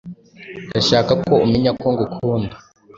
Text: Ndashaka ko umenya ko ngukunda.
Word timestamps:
Ndashaka 0.69 1.11
ko 1.25 1.33
umenya 1.45 1.71
ko 1.81 1.87
ngukunda. 1.93 2.55